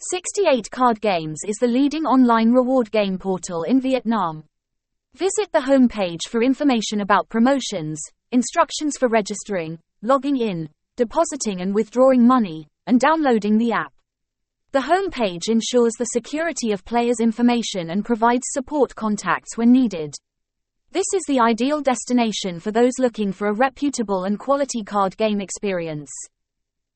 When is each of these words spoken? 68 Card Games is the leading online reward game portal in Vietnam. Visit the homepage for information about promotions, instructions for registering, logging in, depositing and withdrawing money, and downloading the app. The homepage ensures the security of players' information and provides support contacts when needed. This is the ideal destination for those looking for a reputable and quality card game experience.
68 0.00 0.70
Card 0.70 1.00
Games 1.00 1.40
is 1.44 1.56
the 1.56 1.66
leading 1.66 2.04
online 2.04 2.52
reward 2.52 2.88
game 2.92 3.18
portal 3.18 3.64
in 3.64 3.80
Vietnam. 3.80 4.44
Visit 5.14 5.50
the 5.50 5.58
homepage 5.58 6.28
for 6.28 6.40
information 6.40 7.00
about 7.00 7.28
promotions, 7.28 8.00
instructions 8.30 8.96
for 8.96 9.08
registering, 9.08 9.76
logging 10.02 10.36
in, 10.36 10.68
depositing 10.94 11.62
and 11.62 11.74
withdrawing 11.74 12.24
money, 12.24 12.68
and 12.86 13.00
downloading 13.00 13.58
the 13.58 13.72
app. 13.72 13.92
The 14.70 14.78
homepage 14.78 15.48
ensures 15.48 15.94
the 15.98 16.12
security 16.12 16.70
of 16.70 16.84
players' 16.84 17.18
information 17.18 17.90
and 17.90 18.04
provides 18.04 18.44
support 18.50 18.94
contacts 18.94 19.56
when 19.56 19.72
needed. 19.72 20.14
This 20.92 21.06
is 21.12 21.22
the 21.26 21.40
ideal 21.40 21.80
destination 21.80 22.60
for 22.60 22.70
those 22.70 22.92
looking 23.00 23.32
for 23.32 23.48
a 23.48 23.52
reputable 23.56 24.26
and 24.26 24.38
quality 24.38 24.84
card 24.84 25.16
game 25.16 25.40
experience. 25.40 26.12